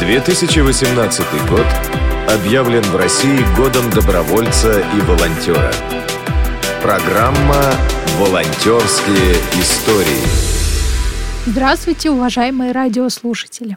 [0.00, 1.66] 2018 год
[2.26, 5.70] объявлен в России годом добровольца и волонтера.
[6.82, 7.62] Программа
[8.18, 10.24] «Волонтерские истории».
[11.44, 13.76] Здравствуйте, уважаемые радиослушатели!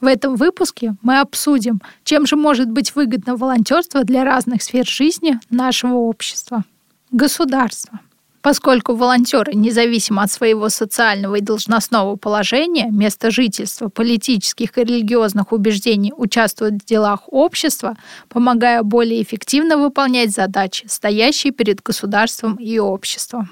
[0.00, 5.40] В этом выпуске мы обсудим, чем же может быть выгодно волонтерство для разных сфер жизни
[5.50, 6.62] нашего общества.
[7.10, 7.98] Государство.
[8.46, 16.12] Поскольку волонтеры, независимо от своего социального и должностного положения, места жительства, политических и религиозных убеждений,
[16.16, 17.96] участвуют в делах общества,
[18.28, 23.50] помогая более эффективно выполнять задачи, стоящие перед государством и обществом.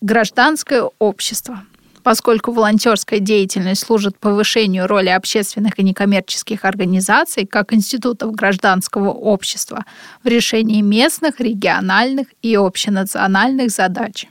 [0.00, 1.64] Гражданское общество–
[2.02, 9.84] Поскольку волонтерская деятельность служит повышению роли общественных и некоммерческих организаций как институтов гражданского общества
[10.22, 14.26] в решении местных, региональных и общенациональных задач.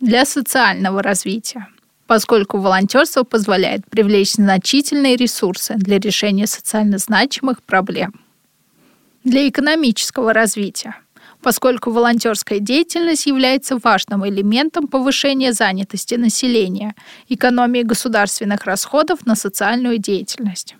[0.00, 1.68] Для социального развития
[2.06, 8.14] поскольку волонтерство позволяет привлечь значительные ресурсы для решения социально значимых проблем.
[9.24, 10.94] Для экономического развития–
[11.46, 16.96] поскольку волонтерская деятельность является важным элементом повышения занятости населения,
[17.28, 20.74] экономии государственных расходов на социальную деятельность.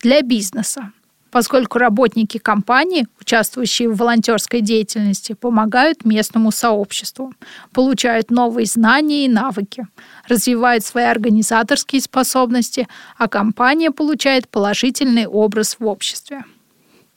[0.00, 0.92] Для бизнеса
[1.30, 7.34] поскольку работники компании, участвующие в волонтерской деятельности, помогают местному сообществу,
[7.72, 9.86] получают новые знания и навыки,
[10.28, 12.86] развивают свои организаторские способности,
[13.18, 16.44] а компания получает положительный образ в обществе.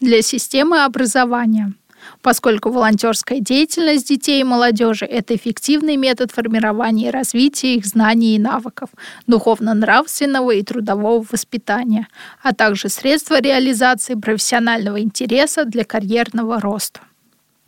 [0.02, 1.74] Для системы образования
[2.22, 8.40] поскольку волонтерская деятельность детей и молодежи– это эффективный метод формирования и развития их знаний и
[8.40, 8.90] навыков,
[9.28, 12.08] духовно-нравственного и трудового воспитания,
[12.42, 17.02] а также средство реализации профессионального интереса для карьерного роста.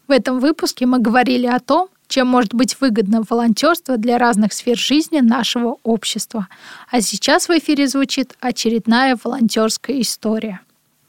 [0.07, 4.77] В этом выпуске мы говорили о том, чем может быть выгодно волонтерство для разных сфер
[4.77, 6.47] жизни нашего общества.
[6.91, 10.59] А сейчас в эфире звучит очередная волонтерская история.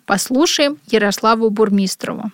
[0.06, 2.30] Послушаем Ярославу Бурмистрову.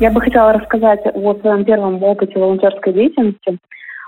[0.00, 3.58] Я бы хотела рассказать о своем первом опыте волонтерской деятельности.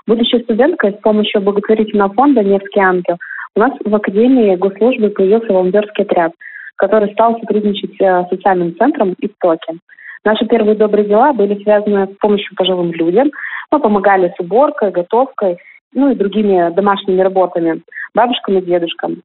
[0.07, 3.17] Будучи студенткой, с помощью благотворительного фонда «Невский ангел»
[3.55, 6.31] у нас в Академии госслужбы появился волонтерский отряд,
[6.77, 9.77] который стал сотрудничать с социальным центром «Истоки».
[10.25, 13.29] Наши первые добрые дела были связаны с помощью пожилым людям.
[13.71, 15.59] Мы помогали с уборкой, готовкой,
[15.93, 17.83] ну и другими домашними работами,
[18.15, 19.21] бабушкам и дедушкам.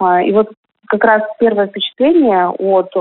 [0.00, 0.48] А, и вот
[0.88, 2.92] как раз первое впечатление от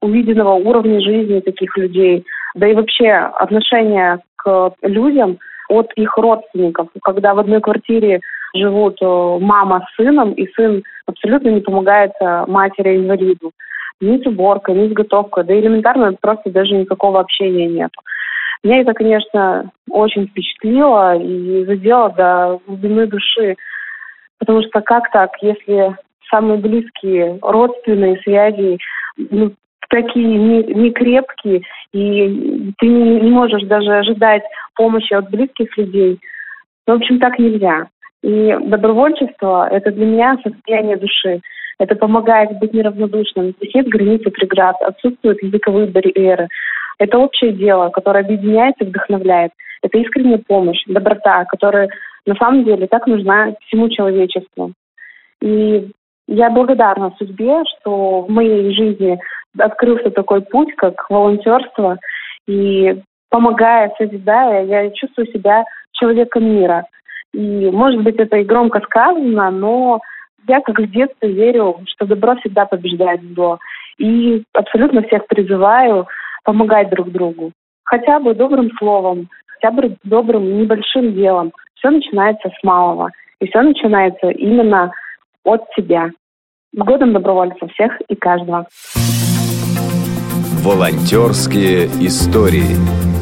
[0.00, 5.38] увиденного уровня жизни таких людей, да и вообще отношение к людям
[5.68, 6.88] от их родственников.
[7.02, 8.20] Когда в одной квартире
[8.54, 13.52] живут э, мама с сыном, и сын абсолютно не помогает э, матери-инвалиду.
[14.00, 17.90] Ни с уборкой, ни с готовкой, да элементарно просто даже никакого общения нет.
[18.62, 23.56] Меня это, конечно, очень впечатлило и задело до глубины души.
[24.38, 25.96] Потому что как так, если
[26.30, 28.78] самые близкие родственные связи
[29.16, 29.52] ну,
[29.94, 31.62] такие не, не крепкие,
[31.92, 34.42] и ты не можешь даже ожидать
[34.74, 36.18] помощи от близких людей.
[36.86, 37.86] В общем, так нельзя.
[38.22, 41.40] И добровольчество– это для меня состояние души.
[41.78, 43.54] Это помогает быть неравнодушным.
[43.56, 46.48] Здесь нет границы преград, отсутствуют языковые барьеры.
[46.98, 49.52] Это общее дело, которое объединяет и вдохновляет.
[49.82, 51.88] Это искренняя помощь, доброта, которая
[52.26, 54.72] на самом деле так нужна всему человечеству.
[55.40, 55.90] И
[56.26, 59.18] я благодарна судьбе, что в моей жизни
[59.58, 61.98] открылся такой путь, как волонтерство.
[62.46, 63.00] И
[63.30, 66.86] помогая, созидая, я чувствую себя человеком мира.
[67.32, 70.00] И, может быть, это и громко сказано, но
[70.46, 73.58] я как в детстве верю, что добро всегда побеждает зло.
[73.98, 76.06] И абсолютно всех призываю
[76.44, 77.52] помогать друг другу.
[77.84, 81.52] Хотя бы добрым словом, хотя бы добрым небольшим делом.
[81.74, 83.10] Все начинается с малого.
[83.40, 84.92] И все начинается именно
[85.44, 86.10] от себя.
[86.72, 88.66] С годом добровольцев всех и каждого.
[90.64, 93.13] Волонтерские истории.